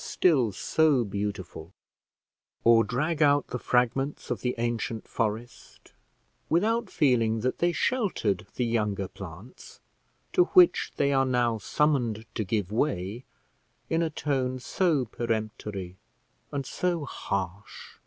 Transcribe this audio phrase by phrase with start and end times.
[0.00, 1.72] still so beautiful,
[2.62, 5.92] or drag out the fragments of the ancient forest,
[6.48, 9.80] without feeling that they sheltered the younger plants,
[10.32, 13.24] to which they are now summoned to give way
[13.90, 15.96] in a tone so peremptory
[16.52, 17.98] and so harsh?